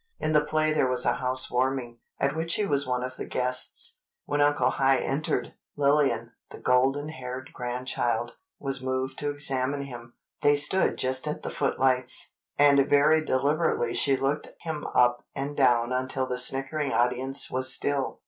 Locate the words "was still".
17.51-18.19